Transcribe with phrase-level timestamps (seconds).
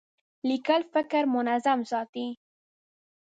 [0.49, 2.27] لیکل فکر منظم ساتي.